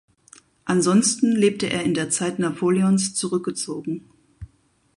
Ansonsten 0.65 1.33
lebte 1.35 1.69
er 1.69 1.83
in 1.83 1.93
der 1.93 2.09
Zeit 2.09 2.39
Napoleons 2.39 3.13
zurückgezogen. 3.13 4.09